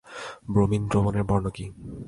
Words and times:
Bromine 0.49 0.81
দ্রবণের 0.87 1.23
বর্ণ 1.23 1.45
কী? 1.49 1.65